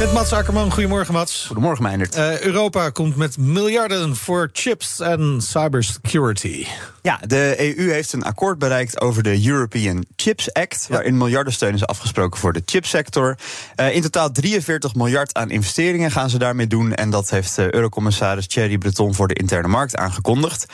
Met 0.00 0.12
Mats 0.12 0.32
Akkerman. 0.32 0.72
Goedemorgen, 0.72 1.14
Mats. 1.14 1.44
Goedemorgen, 1.46 1.82
Meindert. 1.82 2.16
Uh, 2.16 2.40
Europa 2.40 2.90
komt 2.90 3.16
met 3.16 3.38
miljarden 3.38 4.16
voor 4.16 4.50
chips 4.52 5.00
en 5.00 5.40
cybersecurity. 5.40 6.66
Ja, 7.02 7.20
de 7.26 7.54
EU 7.76 7.90
heeft 7.90 8.12
een 8.12 8.22
akkoord 8.22 8.58
bereikt 8.58 9.00
over 9.00 9.22
de 9.22 9.46
European 9.46 10.04
Chips 10.16 10.52
Act, 10.52 10.86
waarin 10.88 11.16
miljardensteun 11.16 11.74
is 11.74 11.86
afgesproken 11.86 12.40
voor 12.40 12.52
de 12.52 12.62
chipsector. 12.64 13.38
Uh, 13.76 13.94
in 13.94 14.02
totaal 14.02 14.30
43 14.30 14.94
miljard 14.94 15.34
aan 15.34 15.50
investeringen 15.50 16.10
gaan 16.10 16.30
ze 16.30 16.38
daarmee 16.38 16.66
doen. 16.66 16.94
En 16.94 17.10
dat 17.10 17.30
heeft 17.30 17.58
uh, 17.58 17.70
Eurocommissaris 17.70 18.46
Thierry 18.46 18.78
Breton 18.78 19.14
voor 19.14 19.28
de 19.28 19.34
interne 19.34 19.68
markt 19.68 19.96
aangekondigd. 19.96 20.66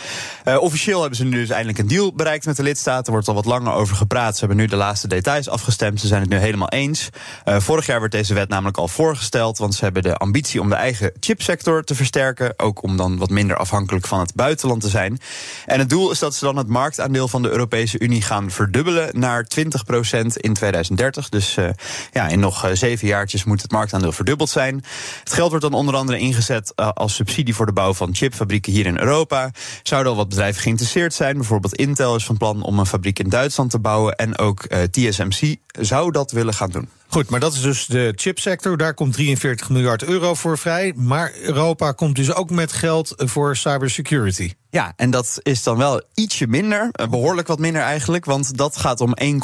Uh, 0.45 0.62
officieel 0.62 1.01
hebben 1.01 1.18
ze 1.18 1.24
nu 1.24 1.30
dus 1.30 1.51
eindelijk 1.51 1.78
een 1.78 1.87
deal 1.87 2.12
bereikt 2.15 2.46
met 2.46 2.56
de 2.56 2.62
lidstaten. 2.62 3.04
Er 3.04 3.12
wordt 3.12 3.29
al 3.29 3.34
wat 3.34 3.45
langer 3.45 3.73
over 3.73 3.96
gepraat. 3.96 4.34
Ze 4.34 4.38
hebben 4.38 4.56
nu 4.56 4.66
de 4.66 4.77
laatste 4.77 5.09
details 5.09 5.48
afgestemd. 5.48 6.01
Ze 6.01 6.06
zijn 6.06 6.20
het 6.20 6.30
nu 6.30 6.37
helemaal 6.37 6.68
eens. 6.68 7.09
vorig 7.45 7.87
jaar 7.87 8.01
werd 8.01 8.12
deze 8.12 8.34
wet 8.34 8.48
namelijk 8.48 8.77
al 8.77 8.88
voorgesteld, 8.88 9.59
want 9.59 9.74
ze 9.74 9.84
hebben 9.84 10.02
de 10.02 10.16
ambitie 10.16 10.60
om 10.60 10.68
de 10.68 10.74
eigen 10.74 11.12
chipsector 11.20 11.84
te 11.84 11.95
versterken. 11.95 12.54
Ook 12.56 12.82
om 12.82 12.96
dan 12.96 13.16
wat 13.16 13.30
minder 13.30 13.56
afhankelijk 13.56 14.06
van 14.06 14.20
het 14.20 14.34
buitenland 14.34 14.80
te 14.80 14.88
zijn. 14.88 15.18
En 15.66 15.79
het 15.79 15.88
doel 15.88 16.10
is 16.10 16.16
dat 16.19 16.34
ze 16.34 16.45
dan 16.45 16.56
het 16.56 16.69
marktaandeel 16.69 17.29
van 17.29 17.43
de 17.43 17.51
Europese 17.51 17.98
Unie 17.98 18.23
gaan 18.23 18.51
verdubbelen 18.51 19.18
naar 19.18 19.46
20% 19.60 20.27
in 20.27 20.52
2030. 20.52 21.29
Dus 21.29 21.57
uh, 21.57 21.68
ja, 22.13 22.29
in 22.29 22.40
nog 22.40 22.65
uh, 22.65 22.71
zeven 22.74 23.07
jaartjes 23.07 23.45
moet 23.45 23.63
het 23.63 23.71
marktaandeel 23.71 24.13
verdubbeld 24.13 24.49
zijn. 24.49 24.85
Het 25.21 25.32
geld 25.32 25.51
wordt 25.51 25.65
dan 25.65 25.74
onder 25.74 25.95
andere 25.95 26.18
ingezet 26.18 26.73
uh, 26.77 26.88
als 26.95 27.15
subsidie 27.15 27.55
voor 27.55 27.66
de 27.66 27.73
bouw 27.73 27.95
van 27.95 28.15
chipfabrieken 28.15 28.73
hier 28.73 28.87
in 28.87 28.99
Europa. 28.99 29.51
Zouden 29.82 30.13
al 30.13 30.18
wat 30.18 30.29
bedrijven 30.29 30.63
geïnteresseerd 30.63 31.15
zijn? 31.15 31.37
Bijvoorbeeld 31.37 31.74
Intel 31.74 32.16
is 32.16 32.24
van 32.24 32.37
plan 32.37 32.62
om 32.62 32.79
een 32.79 32.87
fabriek 32.87 33.18
in 33.18 33.29
Duitsland 33.29 33.71
te 33.71 33.79
bouwen. 33.79 34.16
En 34.16 34.38
ook 34.38 34.66
TSMC 34.90 35.57
zou 35.80 36.10
dat 36.10 36.30
willen 36.30 36.55
gaan 36.55 36.71
doen. 36.71 36.88
Goed, 37.09 37.30
maar 37.30 37.41
dat 37.41 37.52
is 37.52 37.60
dus 37.60 37.87
de 37.87 38.13
chipsector. 38.16 38.77
Daar 38.77 38.95
komt 38.95 39.13
43 39.13 39.71
miljard 39.71 40.02
euro 40.02 40.35
voor 40.35 40.59
vrij. 40.59 40.93
Maar 40.96 41.33
Europa 41.43 41.93
komt 41.93 42.16
dus 42.16 42.35
ook 42.35 42.51
met 42.51 42.73
geld 42.73 43.13
voor 43.16 43.57
cybersecurity. 43.57 44.52
Ja, 44.71 44.93
en 44.96 45.10
dat 45.10 45.38
is 45.43 45.63
dan 45.63 45.77
wel 45.77 46.02
ietsje 46.15 46.46
minder, 46.46 46.91
behoorlijk 47.10 47.49
wat 47.49 47.59
minder 47.59 47.83
eigenlijk, 47.83 48.24
want 48.24 48.57
dat 48.57 48.77
gaat 48.77 49.01
om 49.01 49.15
1,1 49.23 49.37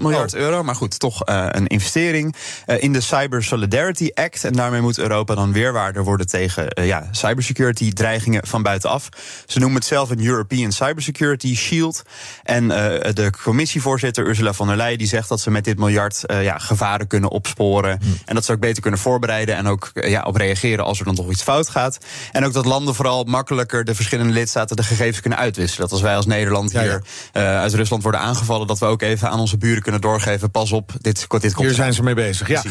miljard 0.00 0.34
oh. 0.34 0.40
euro. 0.40 0.62
Maar 0.62 0.74
goed, 0.74 0.98
toch 0.98 1.28
uh, 1.28 1.46
een 1.48 1.66
investering 1.66 2.36
uh, 2.66 2.82
in 2.82 2.92
de 2.92 3.00
Cyber 3.00 3.44
Solidarity 3.44 4.10
Act. 4.14 4.44
En 4.44 4.52
daarmee 4.52 4.80
moet 4.80 4.98
Europa 4.98 5.34
dan 5.34 5.52
weerwaarder 5.52 6.04
worden 6.04 6.26
tegen 6.26 6.78
uh, 6.78 6.86
ja, 6.86 7.08
cybersecurity 7.10 7.92
dreigingen 7.92 8.46
van 8.46 8.62
buitenaf. 8.62 9.08
Ze 9.46 9.58
noemen 9.58 9.78
het 9.78 9.86
zelf 9.86 10.10
een 10.10 10.24
European 10.24 10.72
Cybersecurity 10.72 11.56
Shield. 11.56 12.02
En 12.42 12.68
de 12.68 13.30
commissievoorzitter 13.42 14.26
Ursula 14.26 14.52
von 14.52 14.66
der 14.66 14.76
Leyen 14.76 14.98
die 14.98 15.06
zegt 15.06 15.28
dat 15.28 15.40
ze 15.40 15.50
met 15.58 15.66
dit 15.66 15.78
miljard 15.78 16.22
ja, 16.26 16.58
gevaren 16.58 17.06
kunnen 17.06 17.30
opsporen. 17.30 17.98
Hmm. 18.00 18.18
En 18.24 18.34
dat 18.34 18.44
ze 18.44 18.52
ook 18.52 18.60
beter 18.60 18.82
kunnen 18.82 19.00
voorbereiden 19.00 19.56
en 19.56 19.66
ook 19.66 19.90
ja, 19.94 20.22
op 20.22 20.36
reageren 20.36 20.84
als 20.84 20.98
er 20.98 21.04
dan 21.04 21.14
toch 21.14 21.30
iets 21.30 21.42
fout 21.42 21.68
gaat. 21.68 21.98
En 22.32 22.44
ook 22.44 22.52
dat 22.52 22.64
landen 22.64 22.94
vooral 22.94 23.24
makkelijker 23.24 23.84
de 23.84 23.94
verschillende 23.94 24.32
lidstaten 24.32 24.76
de 24.76 24.82
gegevens 24.82 25.20
kunnen 25.20 25.38
uitwisselen. 25.38 25.80
Dat 25.80 25.92
als 25.92 26.00
wij 26.00 26.16
als 26.16 26.26
Nederland 26.26 26.72
hier 26.72 26.82
ja, 26.82 27.00
Uh, 27.32 27.60
uit 27.60 27.74
Rusland 27.74 28.02
worden 28.02 28.20
aangevallen, 28.20 28.66
dat 28.66 28.78
we 28.78 28.86
ook 28.86 29.02
even 29.02 29.30
aan 29.30 29.40
onze 29.40 29.58
buren 29.58 29.82
kunnen 29.82 30.00
doorgeven. 30.00 30.50
Pas 30.50 30.72
op, 30.72 30.92
dit, 31.00 31.26
dit 31.28 31.28
komt. 31.28 31.66
Hier 31.66 31.74
zijn 31.74 31.92
ze 31.92 32.02
mee 32.02 32.14
bezig. 32.14 32.48
Ja. 32.48 32.62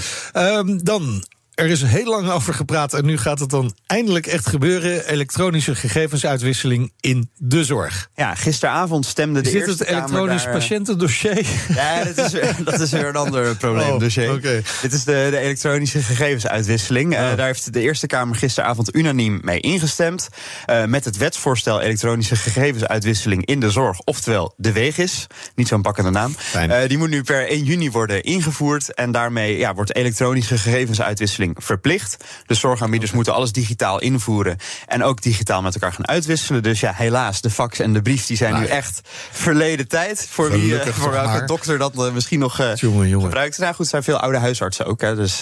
Um, 0.58 0.84
dan 0.84 1.24
er 1.58 1.70
is 1.70 1.82
heel 1.82 2.06
lang 2.06 2.30
over 2.30 2.54
gepraat 2.54 2.94
en 2.94 3.06
nu 3.06 3.18
gaat 3.18 3.40
het 3.40 3.50
dan 3.50 3.76
eindelijk 3.88 4.28
echt 4.28 4.50
gebeuren. 4.50 5.10
Elektronische 5.10 5.76
gegevensuitwisseling 5.76 6.92
in 7.00 7.30
de 7.38 7.64
zorg. 7.64 8.10
Ja, 8.16 8.36
gisteravond 8.36 9.06
stemde 9.06 9.42
de 9.42 9.50
Zit 9.50 9.68
Eerste 9.68 9.84
het 9.84 9.92
elektronisch 9.92 10.44
daar... 10.44 10.54
patiëntendossier? 10.54 11.46
Ja, 11.76 12.04
dat 12.04 12.18
is, 12.18 12.32
weer, 12.32 12.56
dat 12.64 12.80
is 12.80 12.92
weer 12.92 13.08
een 13.08 13.16
ander 13.16 13.56
probleemdossier. 13.56 14.16
Oh, 14.28 14.34
okay. 14.34 14.64
Dit 14.82 14.94
is 14.94 15.04
de, 15.04 15.28
de 15.32 15.38
elektronische 15.38 16.02
gegevensuitwisseling. 16.02 17.14
Oh. 17.14 17.20
Uh, 17.20 17.36
daar 17.36 17.46
heeft 17.46 17.74
de 17.74 17.82
Eerste 17.82 18.08
Kamer 18.08 18.36
gisteravond 18.36 18.96
unaniem 18.96 19.40
mee 19.42 19.60
ingestemd. 19.60 20.28
Uh, 20.70 20.86
met 20.86 21.06
het 21.06 21.18
wetsvoorstel 21.18 21.82
elektronische 21.82 22.36
gegevensuitwisseling 22.36 23.46
in 23.46 23.60
de 23.60 23.72
zorg. 23.72 24.00
Oftewel 24.00 24.54
de 24.58 24.72
WEGIS. 24.72 25.28
Niet 25.56 25.68
zo'n 25.68 25.82
pakkende 25.82 26.10
naam. 26.10 26.36
Uh, 26.56 26.76
die 26.88 26.98
moet 26.98 27.10
nu 27.10 27.24
per 27.24 27.48
1 27.48 27.64
juni 27.64 27.92
worden 27.92 28.24
ingevoerd. 28.24 28.94
En 28.94 29.12
daarmee 29.12 29.58
ja, 29.58 29.74
wordt 29.74 29.96
elektronische 29.96 30.58
gegevensuitwisseling 30.58 31.47
verplicht. 31.56 32.18
De 32.46 32.54
zorgaanbieders 32.54 33.12
moeten 33.12 33.34
alles 33.34 33.52
digitaal 33.52 34.00
invoeren 34.00 34.58
en 34.88 35.04
ook 35.04 35.22
digitaal 35.22 35.62
met 35.62 35.74
elkaar 35.74 35.94
gaan 35.94 36.08
uitwisselen. 36.08 36.64
Dus 36.64 36.80
ja, 36.80 36.94
helaas, 36.96 37.42
de 37.42 37.50
fax 37.50 37.80
en 37.80 37.94
de 37.94 38.02
brief 38.02 38.26
die 38.26 38.38
zijn 38.38 38.60
nu 38.60 38.66
echt 38.66 39.02
verleden 39.32 39.88
tijd. 39.88 40.28
Voor, 40.30 40.52
wie, 40.52 40.74
uh, 40.74 40.86
voor 40.86 41.12
welke 41.12 41.46
dokter 41.46 41.78
dat 41.78 41.96
uh, 41.96 42.12
misschien 42.12 42.40
nog 42.40 42.60
uh, 42.60 42.76
jongen, 42.76 43.08
jongen. 43.08 43.26
gebruikt. 43.26 43.58
Nou 43.58 43.74
goed, 43.74 43.86
er 43.86 43.92
zijn 43.92 44.04
veel 44.04 44.20
oude 44.20 44.38
huisartsen 44.38 44.86
ook. 44.86 45.02
Hè, 45.02 45.16
dus 45.16 45.42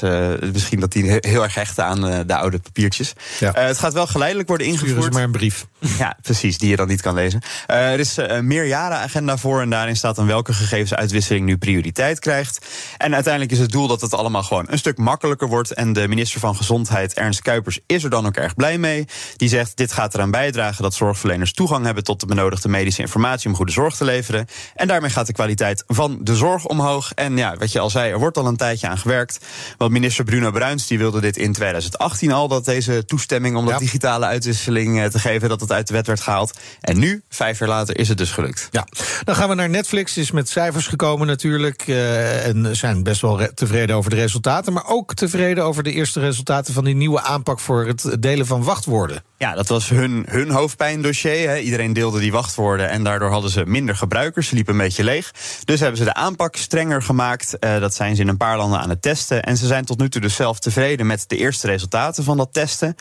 misschien 0.53 0.79
dat 0.79 0.91
die 0.91 1.17
heel 1.19 1.43
erg 1.43 1.55
hechten 1.55 1.85
aan 1.85 2.01
de 2.27 2.35
oude 2.35 2.59
papiertjes. 2.59 3.13
Ja. 3.39 3.51
het 3.51 3.79
gaat 3.79 3.93
wel 3.93 4.07
geleidelijk 4.07 4.47
worden 4.47 4.67
ingevoerd. 4.67 4.91
Sturen 4.91 5.13
maar 5.13 5.23
een 5.23 5.31
brief. 5.31 5.65
Ja, 5.97 6.17
precies, 6.21 6.57
die 6.57 6.69
je 6.69 6.75
dan 6.75 6.87
niet 6.87 7.01
kan 7.01 7.13
lezen. 7.13 7.41
er 7.67 7.99
is 7.99 8.17
een 8.17 8.47
meerjarenagenda 8.47 9.37
voor 9.37 9.61
en 9.61 9.69
daarin 9.69 9.95
staat 9.95 10.15
dan 10.15 10.27
welke 10.27 10.53
gegevensuitwisseling 10.53 11.45
nu 11.45 11.57
prioriteit 11.57 12.19
krijgt. 12.19 12.65
En 12.97 13.13
uiteindelijk 13.13 13.53
is 13.53 13.59
het 13.59 13.71
doel 13.71 13.87
dat 13.87 14.01
het 14.01 14.13
allemaal 14.13 14.43
gewoon 14.43 14.65
een 14.69 14.77
stuk 14.77 14.97
makkelijker 14.97 15.47
wordt 15.47 15.71
en 15.71 15.93
de 15.95 16.07
minister 16.07 16.39
van 16.39 16.55
Gezondheid, 16.55 17.13
Ernst 17.13 17.41
Kuipers, 17.41 17.79
is 17.85 18.03
er 18.03 18.09
dan 18.09 18.25
ook 18.25 18.35
erg 18.35 18.55
blij 18.55 18.77
mee. 18.77 19.05
Die 19.35 19.49
zegt: 19.49 19.77
Dit 19.77 19.91
gaat 19.91 20.13
eraan 20.13 20.31
bijdragen 20.31 20.83
dat 20.83 20.93
zorgverleners 20.93 21.53
toegang 21.53 21.85
hebben 21.85 22.03
tot 22.03 22.19
de 22.19 22.25
benodigde 22.25 22.69
medische 22.69 23.01
informatie 23.01 23.49
om 23.49 23.55
goede 23.55 23.71
zorg 23.71 23.95
te 23.95 24.03
leveren. 24.03 24.47
En 24.75 24.87
daarmee 24.87 25.09
gaat 25.09 25.27
de 25.27 25.33
kwaliteit 25.33 25.83
van 25.87 26.17
de 26.21 26.35
zorg 26.35 26.65
omhoog. 26.65 27.11
En 27.13 27.37
ja, 27.37 27.55
wat 27.57 27.71
je 27.71 27.79
al 27.79 27.89
zei, 27.89 28.11
er 28.11 28.19
wordt 28.19 28.37
al 28.37 28.47
een 28.47 28.55
tijdje 28.55 28.87
aan 28.87 28.97
gewerkt. 28.97 29.45
Want 29.77 29.91
minister 29.91 30.23
Bruno 30.23 30.51
Bruins 30.51 30.87
die 30.87 30.97
wilde 30.97 31.21
dit 31.21 31.37
in 31.37 31.53
2018 31.53 32.31
al, 32.31 32.47
dat 32.47 32.65
deze 32.65 33.05
toestemming 33.05 33.55
om 33.55 33.65
dat 33.65 33.79
digitale 33.79 34.25
uitwisseling 34.25 35.01
eh, 35.01 35.05
te 35.05 35.19
geven, 35.19 35.49
dat 35.49 35.61
het 35.61 35.71
uit 35.71 35.87
de 35.87 35.93
wet 35.93 36.07
werd 36.07 36.21
gehaald. 36.21 36.57
En 36.81 36.99
nu, 36.99 37.23
vijf 37.29 37.59
jaar 37.59 37.69
later, 37.69 37.97
is 37.97 38.07
het 38.07 38.17
dus 38.17 38.31
gelukt. 38.31 38.67
Ja, 38.71 38.87
dan 39.23 39.35
gaan 39.35 39.49
we 39.49 39.55
naar 39.55 39.69
Netflix. 39.69 40.17
Is 40.17 40.31
met 40.31 40.49
cijfers 40.49 40.87
gekomen 40.87 41.27
natuurlijk. 41.27 41.87
Uh, 41.87 42.47
en 42.47 42.75
zijn 42.75 43.03
best 43.03 43.21
wel 43.21 43.47
tevreden 43.53 43.95
over 43.95 44.09
de 44.09 44.15
resultaten, 44.15 44.73
maar 44.73 44.87
ook 44.87 45.13
tevreden 45.13 45.63
over 45.63 45.83
de 45.85 45.91
eerste 45.91 46.19
resultaten 46.19 46.73
van 46.73 46.83
die 46.83 46.95
nieuwe 46.95 47.21
aanpak 47.21 47.59
voor 47.59 47.85
het 47.85 48.17
delen 48.19 48.45
van 48.45 48.63
wachtwoorden. 48.63 49.23
Ja, 49.37 49.53
dat 49.53 49.67
was 49.67 49.89
hun, 49.89 50.25
hun 50.29 50.49
hoofdpijndossier. 50.49 51.49
Hè. 51.49 51.57
Iedereen 51.57 51.93
deelde 51.93 52.19
die 52.19 52.31
wachtwoorden 52.31 52.89
en 52.89 53.03
daardoor 53.03 53.29
hadden 53.29 53.51
ze 53.51 53.63
minder 53.65 53.95
gebruikers. 53.95 54.47
Ze 54.47 54.55
liepen 54.55 54.73
een 54.73 54.79
beetje 54.79 55.03
leeg. 55.03 55.31
Dus 55.63 55.79
hebben 55.79 55.97
ze 55.97 56.03
de 56.03 56.13
aanpak 56.13 56.55
strenger 56.55 57.01
gemaakt. 57.01 57.57
Uh, 57.59 57.79
dat 57.79 57.95
zijn 57.95 58.15
ze 58.15 58.21
in 58.21 58.27
een 58.27 58.37
paar 58.37 58.57
landen 58.57 58.79
aan 58.79 58.89
het 58.89 59.01
testen. 59.01 59.43
En 59.43 59.57
ze 59.57 59.67
zijn 59.67 59.85
tot 59.85 59.99
nu 59.99 60.09
toe 60.09 60.21
dus 60.21 60.35
zelf 60.35 60.59
tevreden 60.59 61.05
met 61.05 61.23
de 61.27 61.37
eerste 61.37 61.67
resultaten 61.67 62.23
van 62.23 62.37
dat 62.37 62.53
testen. 62.53 62.95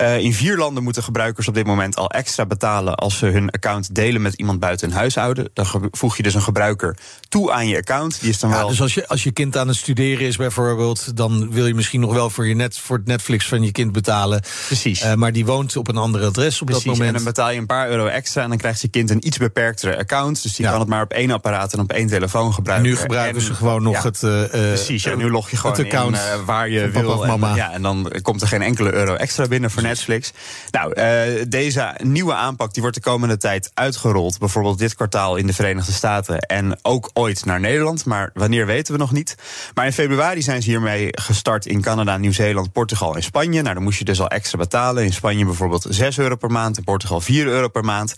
Uh, 0.00 0.18
in 0.18 0.34
vier 0.34 0.56
landen 0.56 0.82
moeten 0.82 1.02
gebruikers 1.02 1.48
op 1.48 1.54
dit 1.54 1.66
moment 1.66 1.96
al 1.96 2.10
extra 2.10 2.46
betalen 2.46 2.94
als 2.94 3.18
ze 3.18 3.26
hun 3.26 3.50
account 3.50 3.94
delen 3.94 4.22
met 4.22 4.34
iemand 4.34 4.60
buiten 4.60 4.88
hun 4.88 4.96
huishouden. 4.96 5.50
Dan 5.52 5.66
voeg 5.90 6.16
je 6.16 6.22
dus 6.22 6.34
een 6.34 6.42
gebruiker 6.42 6.96
toe 7.28 7.52
aan 7.52 7.68
je 7.68 7.76
account. 7.76 8.20
Die 8.20 8.30
is 8.30 8.38
dan 8.38 8.50
ja, 8.50 8.56
wel... 8.56 8.68
Dus 8.68 8.80
als 8.80 8.94
je, 8.94 9.08
als 9.08 9.22
je 9.22 9.32
kind 9.32 9.56
aan 9.56 9.68
het 9.68 9.76
studeren 9.76 10.26
is 10.26 10.36
bijvoorbeeld, 10.36 11.16
dan 11.16 11.50
wil 11.50 11.66
je 11.66 11.74
misschien 11.74 12.00
nog 12.00 12.12
wel 12.12 12.17
voor, 12.26 12.46
je 12.46 12.54
net, 12.54 12.78
voor 12.78 12.96
het 12.96 13.06
Netflix 13.06 13.48
van 13.48 13.62
je 13.62 13.72
kind 13.72 13.92
betalen. 13.92 14.42
Precies. 14.66 15.04
Uh, 15.04 15.14
maar 15.14 15.32
die 15.32 15.46
woont 15.46 15.76
op 15.76 15.88
een 15.88 15.96
ander 15.96 16.24
adres 16.24 16.60
op 16.60 16.66
Precies, 16.66 16.84
dat 16.84 16.92
moment. 16.92 17.08
En 17.08 17.14
dan 17.14 17.24
betaal 17.24 17.50
je 17.50 17.58
een 17.58 17.66
paar 17.66 17.88
euro 17.88 18.06
extra 18.06 18.42
en 18.42 18.48
dan 18.48 18.58
krijgt 18.58 18.80
je 18.80 18.88
kind 18.88 19.10
een 19.10 19.26
iets 19.26 19.36
beperktere 19.36 19.98
account. 19.98 20.42
Dus 20.42 20.54
die 20.54 20.64
ja. 20.64 20.70
kan 20.70 20.80
het 20.80 20.88
maar 20.88 21.02
op 21.02 21.12
één 21.12 21.30
apparaat 21.30 21.72
en 21.72 21.80
op 21.80 21.92
één 21.92 22.06
telefoon 22.06 22.54
gebruiken. 22.54 22.88
Nu 22.88 22.96
gebruiken 22.96 23.40
en, 23.40 23.46
ze 23.46 23.54
gewoon 23.54 23.82
nog 23.82 23.94
ja, 23.94 24.02
het. 24.02 24.22
Uh, 24.22 24.44
precies, 24.48 25.02
ja, 25.02 25.14
nu 25.14 25.30
log 25.30 25.50
je 25.50 25.56
gewoon 25.56 25.76
account 25.76 26.16
in, 26.16 26.44
waar 26.44 26.68
je 26.68 26.90
wil. 26.90 27.26
En, 27.26 27.54
ja, 27.54 27.72
en 27.72 27.82
dan 27.82 28.12
komt 28.22 28.42
er 28.42 28.48
geen 28.48 28.62
enkele 28.62 28.92
euro 28.92 29.14
extra 29.14 29.46
binnen 29.46 29.70
voor 29.70 29.82
Netflix. 29.82 30.32
Nou, 30.70 30.94
deze 31.48 31.94
nieuwe 32.02 32.34
aanpak 32.34 32.72
die 32.72 32.82
wordt 32.82 32.96
de 32.96 33.02
komende 33.02 33.36
tijd 33.36 33.70
uitgerold. 33.74 34.38
Bijvoorbeeld 34.38 34.78
dit 34.78 34.94
kwartaal 34.94 35.36
in 35.36 35.46
de 35.46 35.52
Verenigde 35.52 35.92
Staten 35.92 36.38
en 36.38 36.78
ook 36.82 37.10
ooit 37.12 37.44
naar 37.44 37.60
Nederland. 37.60 38.04
Maar 38.04 38.30
wanneer 38.34 38.66
weten 38.66 38.92
we 38.92 38.98
nog 38.98 39.12
niet. 39.12 39.34
Maar 39.74 39.86
in 39.86 39.92
februari 39.92 40.42
zijn 40.42 40.62
ze 40.62 40.70
hiermee 40.70 41.08
gestart 41.10 41.66
in 41.66 41.80
Canada 41.80 42.07
Canada, 42.08 42.26
Nieuw-Zeeland, 42.26 42.72
Portugal 42.72 43.16
en 43.16 43.22
Spanje. 43.22 43.62
Nou, 43.62 43.74
dan 43.74 43.82
moest 43.82 43.98
je 43.98 44.04
dus 44.04 44.20
al 44.20 44.28
extra 44.28 44.58
betalen. 44.58 45.04
In 45.04 45.12
Spanje 45.12 45.44
bijvoorbeeld 45.44 45.86
6 45.88 46.18
euro 46.18 46.36
per 46.36 46.50
maand, 46.50 46.78
in 46.78 46.84
Portugal 46.84 47.20
4 47.20 47.46
euro 47.46 47.68
per 47.68 47.84
maand. 47.84 48.14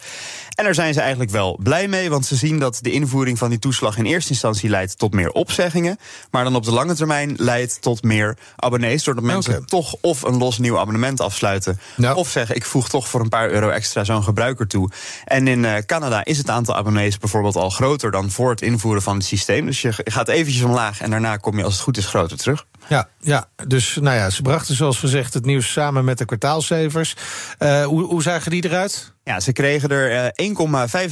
En 0.55 0.65
daar 0.65 0.75
zijn 0.75 0.95
ze 0.95 1.01
eigenlijk 1.01 1.31
wel 1.31 1.59
blij 1.63 1.89
mee, 1.89 2.11
want 2.11 2.27
ze 2.27 2.37
zien 2.37 2.59
dat 2.59 2.79
de 2.83 2.91
invoering 2.91 3.39
van 3.39 3.51
die 3.51 3.59
toeslag 3.59 3.99
in 3.99 4.05
eerste 4.05 4.31
instantie 4.31 4.69
leidt 4.69 4.99
tot 4.99 5.13
meer 5.13 5.31
opzeggingen. 5.31 5.99
Maar 6.31 6.45
dan 6.45 6.57
op 6.57 6.65
de 6.65 6.73
lange 6.73 6.95
termijn 6.95 7.35
leidt 7.37 7.83
tot 7.83 8.03
meer 8.03 8.37
abonnees. 8.57 9.05
Doordat 9.05 9.25
mensen 9.25 9.67
toch 9.67 9.95
of 10.01 10.23
een 10.23 10.39
los 10.39 10.59
nieuw 10.59 10.79
abonnement 10.79 11.21
afsluiten. 11.21 11.81
Of 12.15 12.29
zeggen: 12.29 12.57
ik 12.57 12.65
voeg 12.65 12.89
toch 12.89 13.09
voor 13.09 13.21
een 13.21 13.29
paar 13.29 13.51
euro 13.51 13.69
extra 13.69 14.05
zo'n 14.05 14.23
gebruiker 14.23 14.67
toe. 14.67 14.91
En 15.25 15.49
in 15.49 15.65
uh, 15.65 15.77
Canada 15.77 16.25
is 16.25 16.39
het 16.39 16.51
aantal 16.51 16.77
abonnees 16.77 17.19
bijvoorbeeld 17.19 17.57
al 17.57 17.71
groter 17.71 18.11
dan 18.11 18.31
voor 18.31 18.51
het 18.51 18.63
invoeren 18.63 19.03
van 19.03 19.17
het 19.17 19.25
systeem. 19.25 19.67
Dus 19.67 19.83
je 19.83 19.93
gaat 20.05 20.29
eventjes 20.29 20.63
omlaag 20.63 21.01
en 21.01 21.11
daarna 21.11 21.37
kom 21.37 21.57
je 21.57 21.65
als 21.65 21.73
het 21.73 21.83
goed 21.83 21.97
is 21.97 22.07
groter 22.07 22.37
terug. 22.37 22.67
Ja, 22.89 23.09
ja, 23.21 23.49
dus 23.67 23.99
nou 24.01 24.17
ja, 24.17 24.31
ze 24.31 24.43
brachten 24.43 24.75
zoals 24.75 24.99
gezegd 24.99 25.35
het 25.35 25.45
nieuws 25.45 25.73
samen 25.73 26.05
met 26.05 26.19
de 26.19 26.25
kwartaalcijfers. 26.25 27.15
Uh, 27.59 27.85
hoe, 27.85 28.03
hoe 28.03 28.23
zagen 28.23 28.51
die 28.51 28.65
eruit? 28.65 29.13
Ja, 29.31 29.41
ze 29.41 29.53
kregen 29.53 29.89
er 29.89 30.33
1,75 30.43 30.57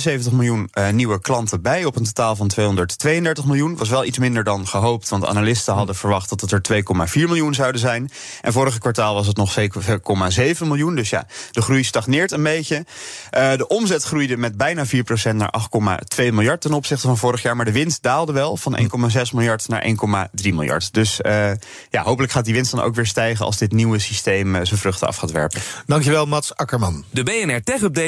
eh, 0.05 0.33
miljoen 0.33 0.69
uh, 0.73 0.89
nieuwe 0.89 1.21
klanten 1.21 1.63
bij 1.63 1.85
op 1.85 1.97
een 1.97 2.05
totaal 2.05 2.37
van 2.37 2.49
232 2.49 3.45
miljoen. 3.45 3.77
Was 3.77 3.89
wel 3.89 4.05
iets 4.05 4.19
minder 4.19 4.45
dan 4.45 4.67
gehoopt, 4.67 5.09
want 5.09 5.27
analisten 5.27 5.75
hadden 5.75 5.95
verwacht 5.95 6.29
dat 6.29 6.41
het 6.41 6.53
er 6.53 6.83
2,4 7.09 7.13
miljoen 7.15 7.55
zouden 7.55 7.81
zijn. 7.81 8.11
En 8.41 8.53
vorige 8.53 8.79
kwartaal 8.79 9.15
was 9.15 9.27
het 9.27 9.37
nog 9.37 9.59
7,7 9.59 10.67
miljoen. 10.67 10.95
Dus 10.95 11.11
ja, 11.11 11.27
de 11.51 11.63
groei 11.63 11.85
stagneert 11.85 12.33
een 12.33 12.43
beetje. 12.43 12.77
Uh, 12.77 13.53
de 13.57 13.67
omzet 13.67 14.03
groeide 14.03 14.37
met 14.37 14.57
bijna 14.57 14.85
4% 14.87 14.89
naar 15.35 15.55
8,2 16.17 16.25
miljard 16.33 16.61
ten 16.61 16.73
opzichte 16.73 17.07
van 17.07 17.19
vorig 17.19 17.43
jaar. 17.43 17.57
Maar 17.57 17.65
de 17.65 17.73
winst 17.73 18.03
daalde 18.03 18.33
wel 18.33 18.57
van 18.57 18.79
1,6 18.81 18.87
miljard 19.33 19.69
naar 19.69 19.85
1,3 19.85 20.55
miljard. 20.55 20.95
Dus 20.95 21.21
ja, 21.91 22.03
hopelijk 22.03 22.33
gaat 22.33 22.45
die 22.45 22.55
winst 22.55 22.71
dan 22.71 22.83
ook 22.83 22.95
weer 22.95 23.07
stijgen 23.07 23.45
als 23.45 23.57
dit 23.57 23.73
nieuwe 23.73 23.99
systeem 23.99 24.55
zijn 24.65 24.81
vruchten 24.81 25.07
af 25.07 25.17
gaat 25.17 25.33
werpen. 25.33 25.61
Dankjewel, 25.87 26.27
Mats 26.27 26.55
Akkerman. 26.55 27.05
De 27.11 27.23
BNR 27.23 27.63
Tech 27.63 27.83
Update 27.83 28.08